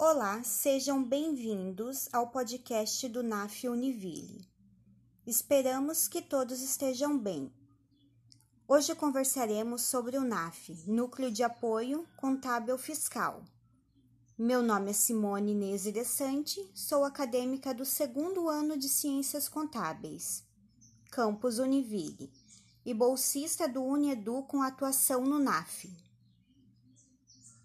[0.00, 4.48] Olá, sejam bem-vindos ao podcast do NAF Univille.
[5.26, 7.52] Esperamos que todos estejam bem.
[8.68, 13.42] Hoje conversaremos sobre o NAF, Núcleo de Apoio Contábil Fiscal.
[14.38, 20.44] Meu nome é Simone Inês Iressante, sou acadêmica do segundo ano de Ciências Contábeis,
[21.10, 22.32] Campus Univille,
[22.86, 25.92] e bolsista do Unedu com atuação no NAF.